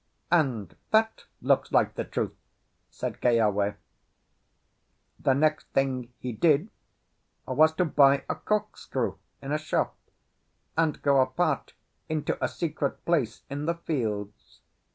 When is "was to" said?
7.45-7.85